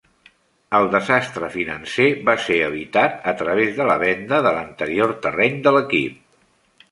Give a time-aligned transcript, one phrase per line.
[0.77, 5.77] El desastre financer va ser evitat a través de la venda de l'anterior terreny de
[5.77, 6.19] l'equip.